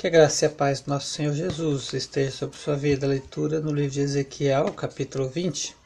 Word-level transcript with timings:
Que 0.00 0.06
a 0.06 0.10
graça 0.10 0.46
e 0.46 0.48
a 0.48 0.50
paz 0.50 0.80
do 0.80 0.88
nosso 0.88 1.08
Senhor 1.08 1.34
Jesus 1.34 1.92
esteja 1.92 2.30
sobre 2.30 2.56
sua 2.56 2.74
vida. 2.74 3.06
Leitura 3.06 3.60
no 3.60 3.70
livro 3.70 3.90
de 3.90 4.00
Ezequiel, 4.00 4.72
capítulo 4.72 5.28
20. 5.28 5.76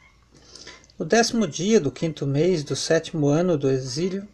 No 0.97 1.05
décimo 1.05 1.45
dia 1.45 1.81
do 1.81 1.91
quinto 1.91 2.25
mês 2.25 2.63
do 2.63 2.77
sétimo 2.77 3.27
ano 3.27 3.57
do 3.57 3.69
exílio, 3.69 4.25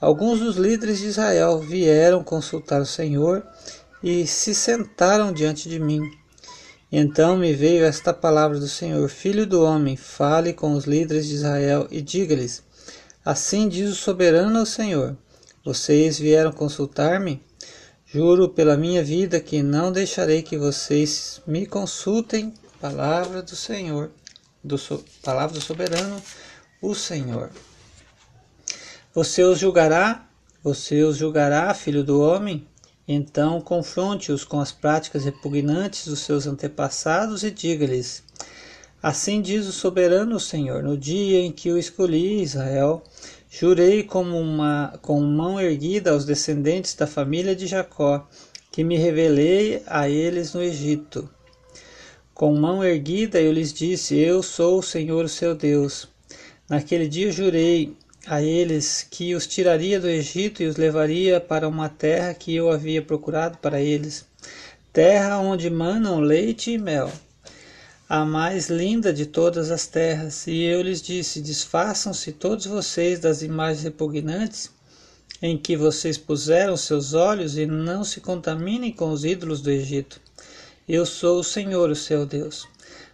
alguns 0.00 0.38
dos 0.38 0.54
líderes 0.54 1.00
de 1.00 1.06
Israel 1.06 1.58
vieram 1.58 2.22
consultar 2.22 2.80
o 2.80 2.86
Senhor 2.86 3.44
e 4.04 4.24
se 4.24 4.54
sentaram 4.54 5.32
diante 5.32 5.68
de 5.68 5.80
mim. 5.80 6.00
Então 6.92 7.36
me 7.36 7.52
veio 7.52 7.84
esta 7.84 8.14
palavra 8.14 8.60
do 8.60 8.68
Senhor: 8.68 9.08
Filho 9.08 9.44
do 9.44 9.64
homem, 9.64 9.96
fale 9.96 10.52
com 10.52 10.74
os 10.74 10.84
líderes 10.84 11.26
de 11.26 11.34
Israel 11.34 11.88
e 11.90 12.00
diga-lhes: 12.00 12.62
Assim 13.24 13.68
diz 13.68 13.90
o 13.90 13.96
soberano 13.96 14.64
Senhor: 14.64 15.16
Vocês 15.64 16.20
vieram 16.20 16.52
consultar-me? 16.52 17.47
Juro 18.10 18.48
pela 18.48 18.74
minha 18.74 19.04
vida 19.04 19.38
que 19.38 19.62
não 19.62 19.92
deixarei 19.92 20.40
que 20.40 20.56
vocês 20.56 21.42
me 21.46 21.66
consultem. 21.66 22.54
Palavra 22.80 23.42
do 23.42 23.54
Senhor, 23.54 24.10
do 24.64 24.78
so, 24.78 25.04
palavra 25.22 25.58
do 25.58 25.60
soberano, 25.62 26.22
o 26.80 26.94
Senhor. 26.94 27.50
Você 29.12 29.42
os 29.42 29.58
julgará, 29.58 30.26
você 30.64 31.02
os 31.02 31.18
julgará, 31.18 31.74
filho 31.74 32.02
do 32.02 32.18
homem? 32.22 32.66
Então 33.06 33.60
confronte-os 33.60 34.42
com 34.42 34.58
as 34.58 34.72
práticas 34.72 35.26
repugnantes 35.26 36.06
dos 36.06 36.20
seus 36.20 36.46
antepassados 36.46 37.44
e 37.44 37.50
diga-lhes: 37.50 38.22
Assim 39.02 39.42
diz 39.42 39.66
o 39.66 39.72
soberano 39.72 40.40
Senhor: 40.40 40.82
No 40.82 40.96
dia 40.96 41.40
em 41.40 41.52
que 41.52 41.68
eu 41.68 41.76
escolhi 41.76 42.42
Israel, 42.42 43.04
Jurei 43.60 44.04
como 44.04 44.38
uma, 44.38 44.96
com 45.02 45.20
mão 45.20 45.60
erguida 45.60 46.12
aos 46.12 46.24
descendentes 46.24 46.94
da 46.94 47.08
família 47.08 47.56
de 47.56 47.66
Jacó, 47.66 48.24
que 48.70 48.84
me 48.84 48.96
revelei 48.96 49.82
a 49.84 50.08
eles 50.08 50.54
no 50.54 50.62
Egito. 50.62 51.28
Com 52.32 52.54
mão 52.54 52.84
erguida 52.84 53.40
eu 53.40 53.50
lhes 53.50 53.72
disse: 53.72 54.16
Eu 54.16 54.44
sou 54.44 54.78
o 54.78 54.82
Senhor, 54.82 55.24
o 55.24 55.28
seu 55.28 55.56
Deus. 55.56 56.06
Naquele 56.70 57.08
dia 57.08 57.32
jurei 57.32 57.96
a 58.28 58.40
eles 58.40 59.04
que 59.10 59.34
os 59.34 59.44
tiraria 59.44 59.98
do 59.98 60.08
Egito 60.08 60.62
e 60.62 60.66
os 60.66 60.76
levaria 60.76 61.40
para 61.40 61.66
uma 61.66 61.88
terra 61.88 62.34
que 62.34 62.54
eu 62.54 62.70
havia 62.70 63.02
procurado 63.02 63.58
para 63.58 63.80
eles, 63.80 64.24
terra 64.92 65.40
onde 65.40 65.68
manam 65.68 66.20
leite 66.20 66.70
e 66.70 66.78
mel 66.78 67.10
a 68.08 68.24
mais 68.24 68.70
linda 68.70 69.12
de 69.12 69.26
todas 69.26 69.70
as 69.70 69.86
terras. 69.86 70.46
E 70.46 70.62
eu 70.62 70.80
lhes 70.80 71.02
disse: 71.02 71.42
Desfaçam-se 71.42 72.32
todos 72.32 72.64
vocês 72.64 73.20
das 73.20 73.42
imagens 73.42 73.82
repugnantes 73.82 74.70
em 75.42 75.58
que 75.58 75.76
vocês 75.76 76.16
puseram 76.16 76.76
seus 76.76 77.12
olhos 77.12 77.58
e 77.58 77.66
não 77.66 78.02
se 78.02 78.20
contaminem 78.20 78.90
com 78.90 79.10
os 79.10 79.24
ídolos 79.24 79.60
do 79.60 79.70
Egito. 79.70 80.20
Eu 80.88 81.04
sou 81.04 81.40
o 81.40 81.44
Senhor, 81.44 81.90
o 81.90 81.94
seu 81.94 82.24
Deus. 82.24 82.66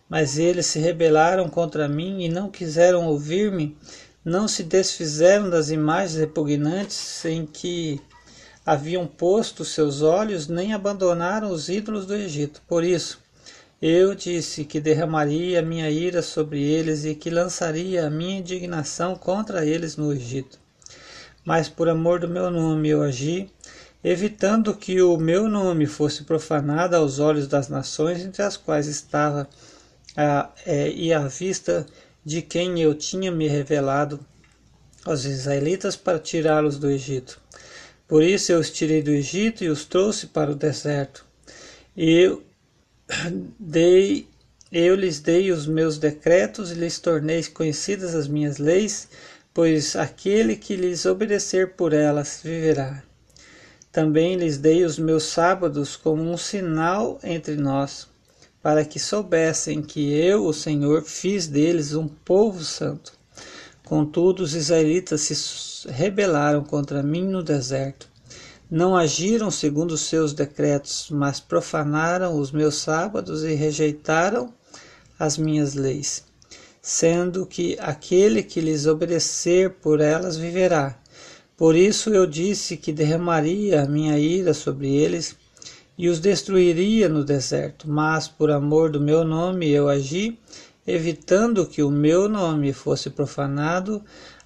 Mas 0.08 0.38
eles 0.38 0.66
se 0.66 0.78
rebelaram 0.78 1.48
contra 1.48 1.88
mim 1.88 2.22
e 2.22 2.28
não 2.28 2.48
quiseram 2.48 3.06
ouvir-me, 3.06 3.76
não 4.24 4.46
se 4.46 4.62
desfizeram 4.62 5.50
das 5.50 5.70
imagens 5.70 6.16
repugnantes 6.16 7.24
em 7.24 7.44
que 7.44 8.00
haviam 8.64 9.06
posto 9.06 9.64
seus 9.64 10.02
olhos, 10.02 10.46
nem 10.46 10.72
abandonaram 10.72 11.50
os 11.50 11.68
ídolos 11.68 12.06
do 12.06 12.14
Egito. 12.14 12.62
Por 12.68 12.84
isso, 12.84 13.23
eu 13.86 14.14
disse 14.14 14.64
que 14.64 14.80
derramaria 14.80 15.60
minha 15.60 15.90
ira 15.90 16.22
sobre 16.22 16.62
eles 16.62 17.04
e 17.04 17.14
que 17.14 17.28
lançaria 17.28 18.06
a 18.06 18.10
minha 18.10 18.38
indignação 18.38 19.14
contra 19.14 19.66
eles 19.66 19.94
no 19.94 20.10
Egito. 20.10 20.58
Mas 21.44 21.68
por 21.68 21.86
amor 21.90 22.20
do 22.20 22.26
meu 22.26 22.50
nome 22.50 22.88
eu 22.88 23.02
agi, 23.02 23.50
evitando 24.02 24.74
que 24.74 25.02
o 25.02 25.18
meu 25.18 25.50
nome 25.50 25.84
fosse 25.84 26.24
profanado 26.24 26.96
aos 26.96 27.18
olhos 27.18 27.46
das 27.46 27.68
nações 27.68 28.24
entre 28.24 28.42
as 28.42 28.56
quais 28.56 28.86
estava 28.86 29.46
a, 30.16 30.48
é, 30.64 30.88
e 30.90 31.12
à 31.12 31.28
vista 31.28 31.84
de 32.24 32.40
quem 32.40 32.80
eu 32.80 32.94
tinha 32.94 33.30
me 33.30 33.46
revelado 33.46 34.18
aos 35.04 35.26
israelitas 35.26 35.94
para 35.94 36.18
tirá-los 36.18 36.78
do 36.78 36.90
Egito. 36.90 37.38
Por 38.08 38.22
isso 38.22 38.50
eu 38.50 38.60
os 38.60 38.70
tirei 38.70 39.02
do 39.02 39.10
Egito 39.10 39.62
e 39.62 39.68
os 39.68 39.84
trouxe 39.84 40.28
para 40.28 40.50
o 40.50 40.54
deserto. 40.54 41.22
E 41.94 42.34
dei 43.58 44.26
eu 44.72 44.96
lhes 44.96 45.20
dei 45.20 45.52
os 45.52 45.68
meus 45.68 45.98
decretos 45.98 46.72
e 46.72 46.74
lhes 46.74 46.98
tornei 46.98 47.44
conhecidas 47.44 48.12
as 48.12 48.26
minhas 48.26 48.58
leis, 48.58 49.06
pois 49.52 49.94
aquele 49.94 50.56
que 50.56 50.74
lhes 50.74 51.06
obedecer 51.06 51.74
por 51.74 51.92
elas 51.92 52.40
viverá. 52.42 53.00
Também 53.92 54.34
lhes 54.34 54.58
dei 54.58 54.84
os 54.84 54.98
meus 54.98 55.22
sábados 55.22 55.94
como 55.94 56.22
um 56.22 56.36
sinal 56.36 57.20
entre 57.22 57.54
nós, 57.54 58.08
para 58.60 58.84
que 58.84 58.98
soubessem 58.98 59.80
que 59.80 60.12
eu, 60.12 60.44
o 60.44 60.52
Senhor, 60.52 61.04
fiz 61.04 61.46
deles 61.46 61.94
um 61.94 62.08
povo 62.08 62.64
santo. 62.64 63.12
Contudo, 63.84 64.42
os 64.42 64.54
israelitas 64.54 65.20
se 65.20 65.88
rebelaram 65.88 66.64
contra 66.64 67.00
mim 67.00 67.22
no 67.22 67.44
deserto 67.44 68.13
não 68.74 68.96
agiram 68.96 69.52
segundo 69.52 69.92
os 69.92 70.00
seus 70.00 70.32
decretos, 70.32 71.06
mas 71.08 71.38
profanaram 71.38 72.36
os 72.36 72.50
meus 72.50 72.74
sábados 72.74 73.44
e 73.44 73.54
rejeitaram 73.54 74.52
as 75.16 75.38
minhas 75.38 75.74
leis, 75.74 76.24
sendo 76.82 77.46
que 77.46 77.76
aquele 77.78 78.42
que 78.42 78.60
lhes 78.60 78.84
obedecer 78.84 79.70
por 79.74 80.00
elas 80.00 80.36
viverá. 80.36 80.98
Por 81.56 81.76
isso 81.76 82.10
eu 82.10 82.26
disse 82.26 82.76
que 82.76 82.90
derramaria 82.90 83.80
a 83.80 83.86
minha 83.86 84.18
ira 84.18 84.52
sobre 84.52 84.92
eles 84.92 85.36
e 85.96 86.08
os 86.08 86.18
destruiria 86.18 87.08
no 87.08 87.24
deserto, 87.24 87.88
mas 87.88 88.26
por 88.26 88.50
amor 88.50 88.90
do 88.90 89.00
meu 89.00 89.22
nome 89.22 89.70
eu 89.70 89.88
agi, 89.88 90.36
evitando 90.84 91.64
que 91.64 91.80
o 91.80 91.92
meu 91.92 92.28
nome 92.28 92.72
fosse 92.72 93.08
profanado 93.08 94.02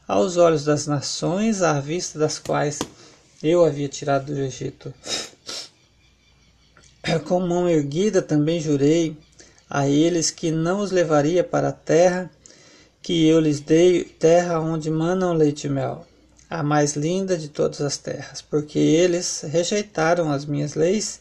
aos 0.06 0.36
olhos 0.36 0.66
das 0.66 0.86
nações, 0.86 1.62
à 1.62 1.80
vista 1.80 2.18
das 2.18 2.38
quais 2.38 2.78
eu 3.43 3.65
havia 3.65 3.88
tirado 3.88 4.34
do 4.34 4.41
Egito. 4.41 4.93
Com 7.26 7.41
mão 7.41 7.69
erguida 7.69 8.21
também 8.21 8.60
jurei 8.60 9.16
a 9.69 9.88
eles 9.88 10.31
que 10.31 10.50
não 10.50 10.81
os 10.81 10.91
levaria 10.91 11.44
para 11.44 11.69
a 11.69 11.72
terra 11.72 12.31
que 13.03 13.26
eu 13.26 13.41
lhes 13.41 13.60
dei, 13.60 14.04
terra 14.04 14.60
onde 14.60 14.91
manam 14.91 15.32
leite 15.32 15.66
e 15.66 15.71
mel, 15.71 16.06
a 16.50 16.62
mais 16.62 16.94
linda 16.94 17.38
de 17.38 17.49
todas 17.49 17.81
as 17.81 17.97
terras, 17.97 18.43
porque 18.43 18.78
eles 18.78 19.43
rejeitaram 19.49 20.31
as 20.31 20.44
minhas 20.44 20.75
leis, 20.75 21.20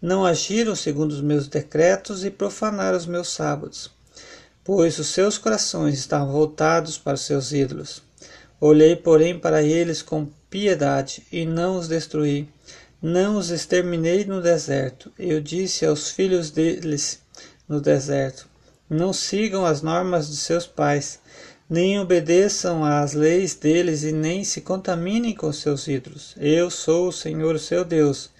não 0.00 0.26
agiram 0.26 0.74
segundo 0.74 1.12
os 1.12 1.20
meus 1.20 1.48
decretos 1.48 2.24
e 2.24 2.30
profanaram 2.30 2.98
os 2.98 3.06
meus 3.06 3.28
sábados, 3.28 3.90
pois 4.64 4.98
os 4.98 5.06
seus 5.08 5.38
corações 5.38 5.98
estavam 5.98 6.32
voltados 6.32 6.98
para 6.98 7.14
os 7.14 7.22
seus 7.22 7.52
ídolos. 7.52 8.02
Olhei, 8.60 8.94
porém, 8.94 9.38
para 9.38 9.62
eles 9.62 10.02
com 10.02 10.28
piedade 10.52 11.22
e 11.32 11.46
não 11.46 11.78
os 11.78 11.88
destruí. 11.88 12.46
Não 13.00 13.36
os 13.38 13.48
exterminei 13.48 14.26
no 14.26 14.42
deserto. 14.42 15.10
Eu 15.18 15.40
disse 15.40 15.86
aos 15.86 16.10
filhos 16.10 16.50
deles 16.50 17.20
no 17.66 17.80
deserto: 17.80 18.46
Não 18.88 19.14
sigam 19.14 19.64
as 19.64 19.80
normas 19.80 20.28
de 20.28 20.36
seus 20.36 20.66
pais, 20.66 21.18
nem 21.70 21.98
obedeçam 21.98 22.84
às 22.84 23.14
leis 23.14 23.54
deles 23.54 24.02
e 24.02 24.12
nem 24.12 24.44
se 24.44 24.60
contaminem 24.60 25.34
com 25.34 25.50
seus 25.54 25.88
ídolos. 25.88 26.34
Eu 26.36 26.70
sou 26.70 27.08
o 27.08 27.12
Senhor, 27.12 27.58
seu 27.58 27.82
Deus. 27.82 28.30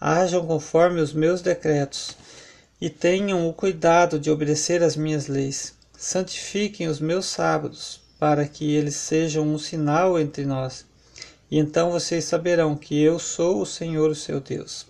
Hajam 0.00 0.46
conforme 0.46 1.00
os 1.00 1.12
meus 1.12 1.42
decretos 1.42 2.16
e 2.80 2.88
tenham 2.88 3.48
o 3.48 3.52
cuidado 3.52 4.16
de 4.16 4.30
obedecer 4.30 4.80
às 4.80 4.94
minhas 4.94 5.26
leis. 5.26 5.74
Santifiquem 5.98 6.86
os 6.86 7.00
meus 7.00 7.26
sábados, 7.26 8.00
para 8.16 8.46
que 8.46 8.72
eles 8.76 8.94
sejam 8.94 9.44
um 9.44 9.58
sinal 9.58 10.16
entre 10.16 10.46
nós 10.46 10.86
e 11.50 11.58
então 11.58 11.90
vocês 11.90 12.24
saberão 12.24 12.76
que 12.76 13.00
eu 13.00 13.18
sou 13.18 13.62
o 13.62 13.66
Senhor, 13.66 14.10
o 14.10 14.14
seu 14.14 14.40
Deus. 14.40 14.86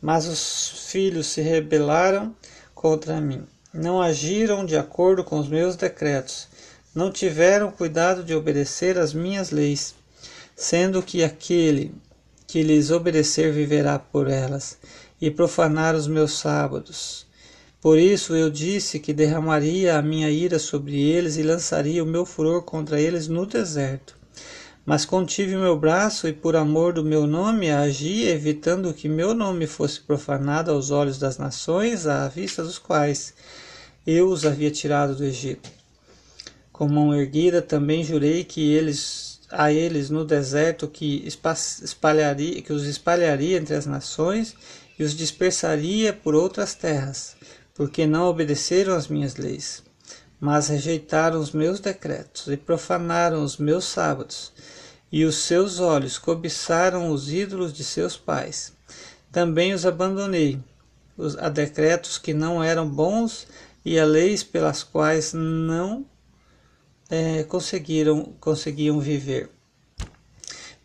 Mas 0.00 0.26
os 0.26 0.90
filhos 0.90 1.26
se 1.26 1.40
rebelaram 1.40 2.34
contra 2.74 3.20
mim, 3.20 3.44
não 3.72 4.00
agiram 4.00 4.64
de 4.64 4.76
acordo 4.76 5.24
com 5.24 5.38
os 5.38 5.48
meus 5.48 5.76
decretos, 5.76 6.48
não 6.94 7.10
tiveram 7.10 7.70
cuidado 7.70 8.22
de 8.22 8.34
obedecer 8.34 8.98
às 8.98 9.12
minhas 9.14 9.50
leis, 9.50 9.94
sendo 10.56 11.02
que 11.02 11.24
aquele 11.24 11.94
que 12.46 12.62
lhes 12.62 12.90
obedecer 12.90 13.52
viverá 13.52 13.98
por 13.98 14.28
elas, 14.28 14.78
e 15.20 15.30
profanar 15.30 15.94
os 15.94 16.06
meus 16.06 16.38
sábados. 16.38 17.26
Por 17.80 17.98
isso 17.98 18.34
eu 18.34 18.50
disse 18.50 18.98
que 18.98 19.12
derramaria 19.12 19.96
a 19.96 20.02
minha 20.02 20.30
ira 20.30 20.58
sobre 20.58 21.00
eles 21.00 21.36
e 21.36 21.42
lançaria 21.42 22.02
o 22.02 22.06
meu 22.06 22.26
furor 22.26 22.62
contra 22.62 23.00
eles 23.00 23.28
no 23.28 23.46
deserto. 23.46 24.17
Mas 24.88 25.04
contive 25.04 25.54
meu 25.54 25.78
braço 25.78 26.26
e, 26.26 26.32
por 26.32 26.56
amor 26.56 26.94
do 26.94 27.04
meu 27.04 27.26
nome, 27.26 27.70
agi, 27.70 28.22
evitando 28.22 28.94
que 28.94 29.06
meu 29.06 29.34
nome 29.34 29.66
fosse 29.66 30.00
profanado 30.00 30.70
aos 30.70 30.90
olhos 30.90 31.18
das 31.18 31.36
nações, 31.36 32.06
à 32.06 32.26
vista 32.26 32.62
dos 32.62 32.78
quais 32.78 33.34
eu 34.06 34.30
os 34.30 34.46
havia 34.46 34.70
tirado 34.70 35.14
do 35.14 35.24
Egito. 35.24 35.68
Com 36.72 36.88
mão 36.88 37.14
erguida 37.14 37.60
também 37.60 38.02
jurei 38.02 38.44
que 38.44 38.72
eles 38.72 39.40
a 39.50 39.70
eles 39.70 40.08
no 40.08 40.24
deserto 40.24 40.88
que 40.88 41.22
espalharia, 41.26 42.62
que 42.62 42.72
os 42.72 42.86
espalharia 42.86 43.58
entre 43.58 43.74
as 43.74 43.84
nações 43.84 44.54
e 44.98 45.04
os 45.04 45.14
dispersaria 45.14 46.14
por 46.14 46.34
outras 46.34 46.74
terras, 46.74 47.36
porque 47.74 48.06
não 48.06 48.24
obedeceram 48.24 48.94
às 48.94 49.06
minhas 49.06 49.36
leis, 49.36 49.82
mas 50.40 50.68
rejeitaram 50.68 51.38
os 51.38 51.52
meus 51.52 51.78
decretos 51.78 52.46
e 52.46 52.56
profanaram 52.56 53.44
os 53.44 53.58
meus 53.58 53.84
sábados, 53.84 54.50
e 55.10 55.24
os 55.24 55.36
seus 55.36 55.80
olhos 55.80 56.18
cobiçaram 56.18 57.10
os 57.10 57.32
ídolos 57.32 57.72
de 57.72 57.82
seus 57.82 58.16
pais. 58.16 58.72
Também 59.32 59.72
os 59.72 59.86
abandonei, 59.86 60.58
os, 61.16 61.36
a 61.38 61.48
decretos 61.48 62.18
que 62.18 62.34
não 62.34 62.62
eram 62.62 62.88
bons 62.88 63.46
e 63.84 63.98
a 63.98 64.04
leis 64.04 64.42
pelas 64.42 64.82
quais 64.82 65.32
não 65.32 66.06
é, 67.10 67.42
conseguiram 67.44 68.34
conseguiam 68.38 69.00
viver. 69.00 69.50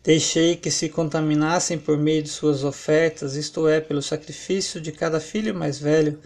Deixei 0.02 0.54
que 0.56 0.70
se 0.70 0.90
contaminassem 0.90 1.78
por 1.78 1.96
meio 1.96 2.22
de 2.22 2.28
suas 2.28 2.62
ofertas, 2.62 3.36
isto 3.36 3.66
é, 3.66 3.80
pelo 3.80 4.02
sacrifício 4.02 4.78
de 4.80 4.92
cada 4.92 5.18
filho 5.18 5.54
mais 5.54 5.78
velho, 5.78 6.20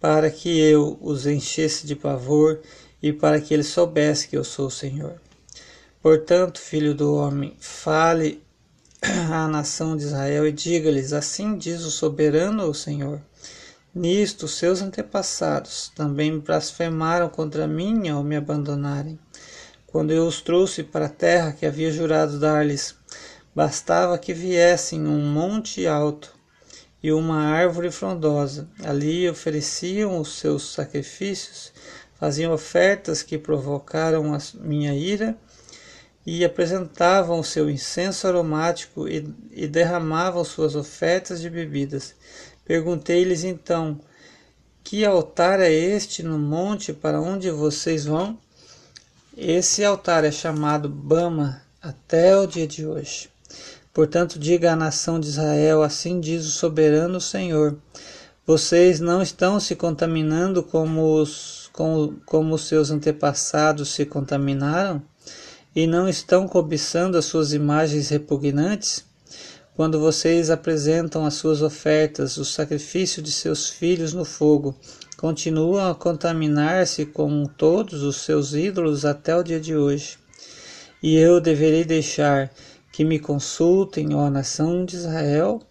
para 0.00 0.30
que 0.30 0.58
eu 0.58 0.98
os 1.02 1.26
enchesse 1.26 1.86
de 1.86 1.94
pavor 1.94 2.60
e 3.02 3.12
para 3.12 3.38
que 3.38 3.52
eles 3.52 3.66
soubessem 3.66 4.30
que 4.30 4.36
eu 4.36 4.44
sou 4.44 4.68
o 4.68 4.70
Senhor. 4.70 5.20
Portanto, 6.02 6.58
filho 6.58 6.94
do 6.94 7.14
homem, 7.14 7.54
fale 7.60 8.42
à 9.30 9.46
nação 9.46 9.94
de 9.94 10.04
Israel 10.04 10.46
e 10.46 10.52
diga-lhes: 10.52 11.12
Assim 11.12 11.58
diz 11.58 11.82
o 11.84 11.90
soberano 11.90 12.64
o 12.64 12.72
Senhor. 12.72 13.20
Nisto, 13.94 14.48
seus 14.48 14.80
antepassados 14.80 15.92
também 15.94 16.38
blasfemaram 16.38 17.28
contra 17.28 17.66
mim 17.66 18.08
ao 18.08 18.24
me 18.24 18.34
abandonarem. 18.34 19.18
Quando 19.86 20.10
eu 20.10 20.26
os 20.26 20.40
trouxe 20.40 20.82
para 20.82 21.04
a 21.04 21.10
terra 21.10 21.52
que 21.52 21.66
havia 21.66 21.92
jurado 21.92 22.38
dar-lhes, 22.38 22.94
bastava 23.54 24.16
que 24.16 24.32
viessem 24.32 25.06
um 25.06 25.30
monte 25.30 25.86
alto 25.86 26.32
e 27.02 27.12
uma 27.12 27.42
árvore 27.42 27.90
frondosa. 27.90 28.66
Ali 28.82 29.28
ofereciam 29.28 30.18
os 30.18 30.38
seus 30.38 30.72
sacrifícios, 30.72 31.74
faziam 32.18 32.54
ofertas 32.54 33.22
que 33.22 33.36
provocaram 33.36 34.32
a 34.32 34.38
minha 34.54 34.94
ira 34.94 35.36
e 36.26 36.44
apresentavam 36.44 37.40
o 37.40 37.44
seu 37.44 37.70
incenso 37.70 38.26
aromático 38.26 39.08
e, 39.08 39.26
e 39.50 39.66
derramavam 39.66 40.44
suas 40.44 40.74
ofertas 40.76 41.40
de 41.40 41.48
bebidas. 41.48 42.14
Perguntei-lhes 42.64 43.44
então: 43.44 43.98
Que 44.84 45.04
altar 45.04 45.60
é 45.60 45.72
este 45.72 46.22
no 46.22 46.38
monte 46.38 46.92
para 46.92 47.20
onde 47.20 47.50
vocês 47.50 48.04
vão? 48.04 48.38
Esse 49.36 49.84
altar 49.84 50.24
é 50.24 50.30
chamado 50.30 50.88
Bama 50.88 51.62
até 51.80 52.36
o 52.36 52.46
dia 52.46 52.66
de 52.66 52.86
hoje. 52.86 53.30
Portanto, 53.92 54.38
diga 54.38 54.72
à 54.72 54.76
nação 54.76 55.18
de 55.18 55.28
Israel: 55.28 55.82
Assim 55.82 56.20
diz 56.20 56.46
o 56.46 56.50
soberano 56.50 57.20
Senhor: 57.20 57.76
Vocês 58.46 59.00
não 59.00 59.22
estão 59.22 59.58
se 59.58 59.74
contaminando 59.74 60.62
como 60.62 61.14
os, 61.14 61.70
como, 61.72 62.20
como 62.26 62.54
os 62.54 62.68
seus 62.68 62.90
antepassados 62.90 63.88
se 63.88 64.04
contaminaram? 64.04 65.02
E 65.74 65.86
não 65.86 66.08
estão 66.08 66.48
cobiçando 66.48 67.16
as 67.16 67.26
suas 67.26 67.52
imagens 67.52 68.08
repugnantes? 68.08 69.04
Quando 69.76 70.00
vocês 70.00 70.50
apresentam 70.50 71.24
as 71.24 71.34
suas 71.34 71.62
ofertas, 71.62 72.36
o 72.38 72.44
sacrifício 72.44 73.22
de 73.22 73.30
seus 73.30 73.70
filhos 73.70 74.12
no 74.12 74.24
fogo, 74.24 74.74
continuam 75.16 75.88
a 75.88 75.94
contaminar-se 75.94 77.06
com 77.06 77.44
todos 77.44 78.02
os 78.02 78.16
seus 78.16 78.52
ídolos 78.52 79.04
até 79.04 79.36
o 79.36 79.44
dia 79.44 79.60
de 79.60 79.76
hoje. 79.76 80.18
E 81.00 81.14
eu 81.16 81.40
deverei 81.40 81.84
deixar 81.84 82.50
que 82.92 83.04
me 83.04 83.20
consultem, 83.20 84.12
ó 84.12 84.28
nação 84.28 84.84
de 84.84 84.96
Israel? 84.96 85.62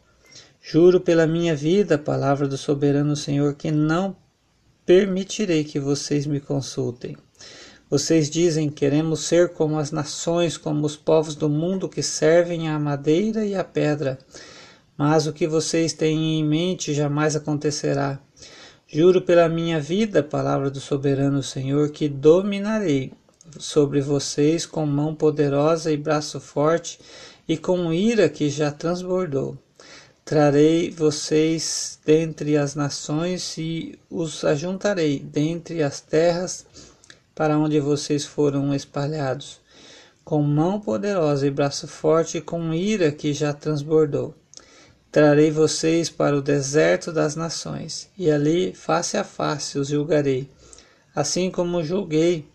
Juro 0.61 1.01
pela 1.01 1.27
minha 1.27 1.53
vida, 1.53 1.97
palavra 1.97 2.47
do 2.47 2.57
soberano 2.57 3.17
Senhor, 3.17 3.53
que 3.53 3.69
não 3.69 4.15
permitirei 4.85 5.65
que 5.65 5.79
vocês 5.79 6.25
me 6.25 6.39
consultem. 6.39 7.17
Vocês 7.89 8.29
dizem: 8.29 8.69
queremos 8.69 9.21
ser 9.21 9.49
como 9.49 9.79
as 9.79 9.91
nações, 9.91 10.57
como 10.57 10.85
os 10.85 10.95
povos 10.95 11.33
do 11.35 11.49
mundo 11.49 11.89
que 11.89 12.03
servem 12.03 12.69
à 12.69 12.77
madeira 12.77 13.43
e 13.43 13.55
à 13.55 13.63
pedra. 13.63 14.19
Mas 14.95 15.25
o 15.25 15.33
que 15.33 15.47
vocês 15.47 15.91
têm 15.93 16.39
em 16.39 16.43
mente 16.43 16.93
jamais 16.93 17.35
acontecerá. 17.35 18.19
Juro 18.87 19.21
pela 19.21 19.49
minha 19.49 19.79
vida, 19.79 20.21
palavra 20.21 20.69
do 20.69 20.79
soberano 20.79 21.41
Senhor, 21.41 21.89
que 21.89 22.07
dominarei 22.07 23.11
sobre 23.57 24.01
vocês 24.01 24.65
com 24.65 24.85
mão 24.85 25.15
poderosa 25.15 25.91
e 25.91 25.97
braço 25.97 26.39
forte 26.39 26.99
e 27.47 27.57
com 27.57 27.91
ira 27.91 28.29
que 28.29 28.49
já 28.49 28.71
transbordou. 28.71 29.57
Trarei 30.23 30.91
vocês 30.91 31.97
dentre 32.05 32.55
as 32.55 32.75
nações 32.75 33.57
e 33.57 33.97
os 34.11 34.43
ajuntarei 34.43 35.17
dentre 35.19 35.81
as 35.81 36.01
terras 36.01 36.67
para 37.39 37.57
onde 37.57 37.79
vocês 37.79 38.25
foram 38.25 38.75
espalhados, 38.75 39.61
com 40.25 40.41
mão 40.43 40.77
poderosa 40.77 41.47
e 41.47 41.49
braço 41.49 41.87
forte 41.87 42.39
e 42.39 42.41
com 42.41 42.73
ira 42.73 43.13
que 43.13 43.31
já 43.31 43.53
transbordou. 43.53 44.35
Trarei 45.09 45.49
vocês 45.49 46.09
para 46.09 46.35
o 46.35 46.41
deserto 46.41 47.13
das 47.13 47.37
nações, 47.37 48.09
e 48.17 48.29
ali, 48.29 48.73
face 48.73 49.15
a 49.15 49.23
face, 49.23 49.79
os 49.79 49.87
julgarei, 49.87 50.49
assim 51.15 51.49
como 51.49 51.81
julguei 51.81 52.45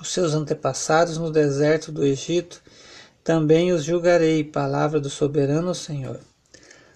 os 0.00 0.12
seus 0.12 0.32
antepassados 0.32 1.18
no 1.18 1.32
deserto 1.32 1.90
do 1.90 2.06
Egito, 2.06 2.62
também 3.24 3.72
os 3.72 3.82
julgarei, 3.82 4.44
palavra 4.44 5.00
do 5.00 5.10
soberano 5.10 5.74
Senhor. 5.74 6.20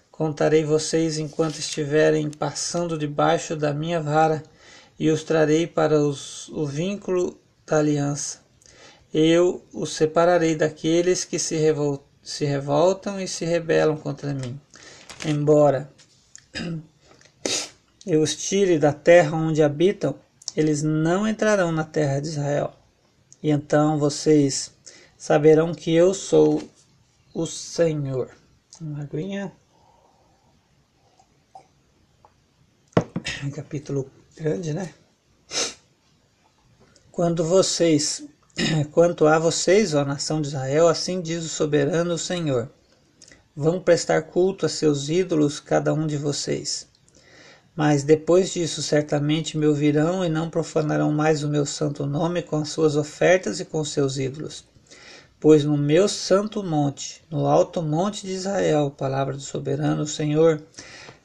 Contarei 0.09 0.63
vocês 0.63 1.17
enquanto 1.17 1.59
estiverem 1.59 2.29
passando 2.29 2.97
debaixo 2.97 3.57
da 3.57 3.73
minha 3.73 3.99
vara, 3.99 4.41
e 4.99 5.09
os 5.09 5.23
trarei 5.23 5.67
para 5.67 5.99
os, 5.99 6.49
o 6.49 6.65
vínculo 6.65 7.39
da 7.65 7.79
aliança. 7.79 8.41
Eu 9.13 9.63
os 9.71 9.93
separarei 9.93 10.55
daqueles 10.55 11.23
que 11.23 11.37
se, 11.37 11.55
revol, 11.55 12.03
se 12.21 12.45
revoltam 12.45 13.19
e 13.19 13.27
se 13.27 13.45
rebelam 13.45 13.97
contra 13.97 14.33
mim. 14.33 14.59
Embora 15.25 15.91
eu 18.05 18.21
os 18.21 18.35
tire 18.35 18.79
da 18.79 18.91
terra 18.91 19.35
onde 19.35 19.61
habitam, 19.61 20.15
eles 20.55 20.83
não 20.83 21.27
entrarão 21.27 21.71
na 21.71 21.83
terra 21.83 22.19
de 22.19 22.29
Israel. 22.29 22.73
E 23.41 23.49
então 23.49 23.99
vocês 23.99 24.71
saberão 25.17 25.73
que 25.73 25.93
eu 25.93 26.13
sou 26.13 26.61
o 27.33 27.45
Senhor. 27.45 28.29
Uma 28.79 29.01
aguinha. 29.01 29.51
Capítulo 33.53 34.09
grande, 34.35 34.73
né? 34.73 34.93
Quando 37.11 37.43
vocês, 37.43 38.23
quanto 38.91 39.27
a 39.27 39.37
vocês, 39.37 39.93
ó 39.93 40.03
nação 40.03 40.41
de 40.41 40.47
Israel, 40.47 40.87
assim 40.87 41.21
diz 41.21 41.43
o 41.45 41.49
soberano 41.49 42.17
Senhor: 42.17 42.71
vão 43.55 43.79
prestar 43.79 44.23
culto 44.23 44.65
a 44.65 44.69
seus 44.69 45.09
ídolos, 45.09 45.59
cada 45.59 45.93
um 45.93 46.07
de 46.07 46.17
vocês. 46.17 46.87
Mas 47.75 48.03
depois 48.03 48.53
disso, 48.53 48.83
certamente 48.83 49.57
me 49.57 49.65
ouvirão 49.65 50.23
e 50.23 50.29
não 50.29 50.49
profanarão 50.49 51.11
mais 51.11 51.43
o 51.43 51.49
meu 51.49 51.65
santo 51.65 52.05
nome 52.05 52.43
com 52.43 52.57
as 52.57 52.69
suas 52.69 52.95
ofertas 52.95 53.59
e 53.59 53.65
com 53.65 53.83
seus 53.83 54.17
ídolos. 54.17 54.65
Pois 55.39 55.65
no 55.65 55.77
meu 55.77 56.07
santo 56.07 56.63
monte, 56.63 57.23
no 57.29 57.47
alto 57.47 57.81
monte 57.81 58.25
de 58.25 58.33
Israel, 58.33 58.91
palavra 58.91 59.33
do 59.33 59.41
soberano 59.41 60.05
Senhor, 60.07 60.61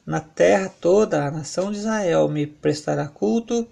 na 0.09 0.19
terra 0.19 0.73
toda 0.81 1.23
a 1.23 1.29
nação 1.29 1.71
de 1.71 1.77
Israel 1.77 2.27
me 2.27 2.47
prestará 2.47 3.07
culto, 3.07 3.67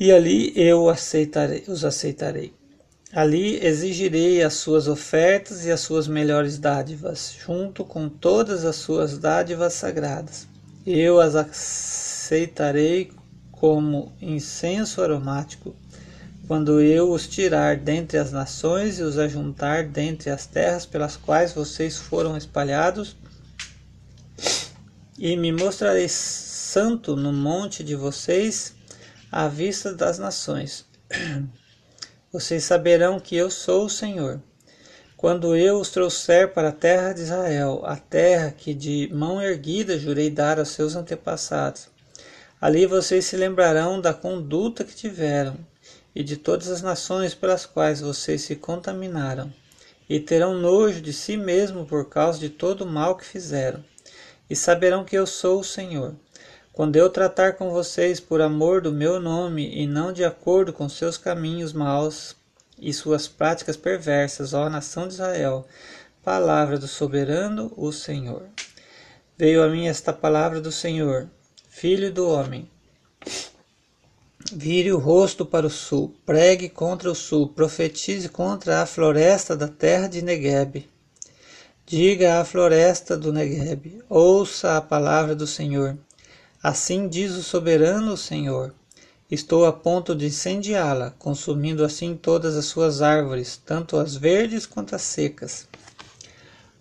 e 0.00 0.10
ali 0.10 0.54
eu 0.56 0.88
aceitarei, 0.88 1.64
os 1.68 1.84
aceitarei. 1.84 2.54
Ali 3.12 3.62
exigirei 3.62 4.42
as 4.42 4.54
suas 4.54 4.88
ofertas 4.88 5.66
e 5.66 5.70
as 5.70 5.80
suas 5.80 6.08
melhores 6.08 6.56
dádivas, 6.56 7.36
junto 7.44 7.84
com 7.84 8.08
todas 8.08 8.64
as 8.64 8.76
suas 8.76 9.18
dádivas 9.18 9.74
sagradas. 9.74 10.48
Eu 10.86 11.20
as 11.20 11.36
aceitarei 11.36 13.12
como 13.52 14.14
incenso 14.18 15.02
aromático, 15.02 15.76
quando 16.48 16.80
eu 16.80 17.12
os 17.12 17.28
tirar 17.28 17.76
dentre 17.76 18.16
as 18.16 18.32
nações 18.32 18.98
e 18.98 19.02
os 19.02 19.18
ajuntar 19.18 19.84
dentre 19.84 20.30
as 20.30 20.46
terras 20.46 20.86
pelas 20.86 21.18
quais 21.18 21.52
vocês 21.52 21.98
foram 21.98 22.34
espalhados 22.34 23.14
e 25.18 25.36
me 25.36 25.50
mostrarei 25.50 26.08
santo 26.08 27.16
no 27.16 27.32
monte 27.32 27.82
de 27.82 27.94
vocês 27.94 28.74
à 29.32 29.48
vista 29.48 29.94
das 29.94 30.18
nações. 30.18 30.84
Vocês 32.32 32.64
saberão 32.64 33.18
que 33.18 33.34
eu 33.34 33.50
sou 33.50 33.86
o 33.86 33.90
Senhor. 33.90 34.42
Quando 35.16 35.56
eu 35.56 35.80
os 35.80 35.88
trouxer 35.90 36.52
para 36.52 36.68
a 36.68 36.72
terra 36.72 37.14
de 37.14 37.22
Israel, 37.22 37.80
a 37.86 37.96
terra 37.96 38.50
que 38.50 38.74
de 38.74 39.08
mão 39.10 39.40
erguida 39.40 39.98
jurei 39.98 40.28
dar 40.28 40.58
aos 40.58 40.68
seus 40.68 40.94
antepassados, 40.94 41.88
ali 42.60 42.84
vocês 42.84 43.24
se 43.24 43.36
lembrarão 43.36 43.98
da 43.98 44.12
conduta 44.12 44.84
que 44.84 44.94
tiveram 44.94 45.56
e 46.14 46.22
de 46.22 46.36
todas 46.36 46.68
as 46.68 46.82
nações 46.82 47.34
pelas 47.34 47.64
quais 47.64 48.02
vocês 48.02 48.42
se 48.42 48.56
contaminaram, 48.56 49.50
e 50.08 50.20
terão 50.20 50.54
nojo 50.54 51.00
de 51.00 51.12
si 51.12 51.36
mesmo 51.36 51.86
por 51.86 52.08
causa 52.10 52.38
de 52.38 52.50
todo 52.50 52.82
o 52.82 52.86
mal 52.86 53.16
que 53.16 53.24
fizeram, 53.24 53.82
e 54.48 54.56
saberão 54.56 55.04
que 55.04 55.16
eu 55.16 55.26
sou 55.26 55.60
o 55.60 55.64
Senhor. 55.64 56.14
Quando 56.72 56.96
eu 56.96 57.08
tratar 57.08 57.54
com 57.54 57.70
vocês 57.70 58.20
por 58.20 58.40
amor 58.40 58.82
do 58.82 58.92
meu 58.92 59.18
nome 59.18 59.74
e 59.74 59.86
não 59.86 60.12
de 60.12 60.24
acordo 60.24 60.72
com 60.72 60.88
seus 60.88 61.16
caminhos 61.16 61.72
maus 61.72 62.36
e 62.78 62.92
suas 62.92 63.26
práticas 63.26 63.76
perversas, 63.76 64.52
ó 64.52 64.68
nação 64.68 65.08
de 65.08 65.14
Israel, 65.14 65.66
palavra 66.22 66.78
do 66.78 66.86
soberano, 66.86 67.72
o 67.76 67.90
Senhor. 67.90 68.42
Veio 69.38 69.62
a 69.62 69.68
mim 69.68 69.86
esta 69.86 70.12
palavra 70.12 70.60
do 70.60 70.70
Senhor, 70.70 71.28
filho 71.68 72.12
do 72.12 72.28
homem. 72.28 72.68
Vire 74.52 74.92
o 74.92 74.98
rosto 74.98 75.44
para 75.44 75.66
o 75.66 75.70
sul, 75.70 76.14
pregue 76.24 76.68
contra 76.68 77.10
o 77.10 77.14
sul, 77.14 77.48
profetize 77.48 78.28
contra 78.28 78.82
a 78.82 78.86
floresta 78.86 79.56
da 79.56 79.66
terra 79.66 80.08
de 80.08 80.22
Negueb. 80.22 80.88
Diga 81.88 82.40
à 82.40 82.44
floresta 82.44 83.16
do 83.16 83.32
Negueb, 83.32 84.02
ouça 84.08 84.76
a 84.76 84.80
palavra 84.80 85.36
do 85.36 85.46
Senhor. 85.46 85.96
Assim 86.60 87.06
diz 87.06 87.36
o 87.36 87.44
soberano 87.44 88.16
Senhor: 88.16 88.74
Estou 89.30 89.64
a 89.64 89.72
ponto 89.72 90.12
de 90.12 90.26
incendiá-la, 90.26 91.12
consumindo 91.16 91.84
assim 91.84 92.16
todas 92.16 92.56
as 92.56 92.64
suas 92.64 93.02
árvores, 93.02 93.56
tanto 93.64 93.98
as 93.98 94.16
verdes 94.16 94.66
quanto 94.66 94.96
as 94.96 95.02
secas. 95.02 95.68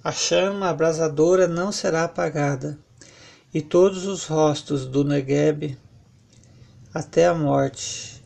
A 0.04 0.12
chama 0.12 0.70
abrasadora 0.70 1.48
não 1.48 1.72
será 1.72 2.06
apagada, 2.06 2.76
e 3.54 3.62
todos 3.62 4.08
os 4.08 4.26
rostos 4.26 4.88
do 4.88 5.04
Negueb 5.04 5.78
até 6.92 7.28
a 7.28 7.34
morte, 7.36 8.26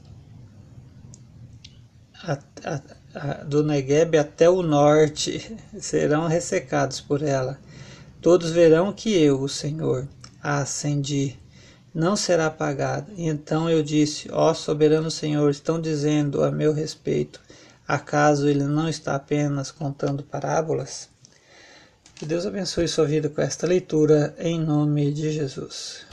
a, 2.23 2.39
a, 2.63 2.98
do 3.47 3.63
Negueb 3.63 4.17
até 4.17 4.49
o 4.49 4.61
norte, 4.61 5.55
serão 5.79 6.27
ressecados 6.27 7.01
por 7.01 7.21
ela. 7.21 7.59
Todos 8.21 8.51
verão 8.51 8.91
que 8.91 9.13
eu, 9.13 9.41
o 9.41 9.49
Senhor, 9.49 10.07
a 10.41 10.59
acendi, 10.59 11.37
não 11.93 12.15
será 12.15 12.47
apagada. 12.47 13.11
Então 13.17 13.69
eu 13.69 13.81
disse: 13.81 14.29
Ó 14.31 14.53
soberano 14.53 15.09
Senhor, 15.09 15.49
estão 15.49 15.81
dizendo 15.81 16.43
a 16.43 16.51
meu 16.51 16.73
respeito, 16.73 17.41
acaso 17.87 18.47
ele 18.47 18.63
não 18.63 18.87
está 18.87 19.15
apenas 19.15 19.71
contando 19.71 20.23
parábolas? 20.23 21.09
Que 22.15 22.25
Deus 22.25 22.45
abençoe 22.45 22.87
sua 22.87 23.05
vida 23.05 23.29
com 23.29 23.41
esta 23.41 23.65
leitura, 23.65 24.35
em 24.37 24.59
nome 24.59 25.11
de 25.11 25.31
Jesus. 25.31 26.05